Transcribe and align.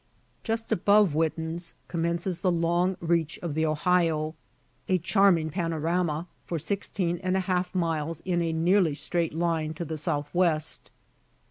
Just 0.43 0.71
above 0.71 1.11
Witten's 1.13 1.75
commences 1.87 2.39
the 2.39 2.51
Long 2.51 2.97
Reach 3.01 3.37
of 3.43 3.53
the 3.53 3.67
Ohio 3.67 4.33
a 4.89 4.97
charming 4.97 5.51
panorama, 5.51 6.27
for 6.47 6.57
sixteen 6.57 7.19
and 7.21 7.37
a 7.37 7.41
half 7.41 7.75
miles 7.75 8.19
in 8.25 8.41
a 8.41 8.51
nearly 8.51 8.95
straight 8.95 9.35
line 9.35 9.75
to 9.75 9.85
the 9.85 9.99
southwest. 9.99 10.89